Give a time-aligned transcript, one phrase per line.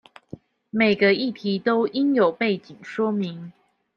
[0.71, 3.53] 每個議題都應有背景說明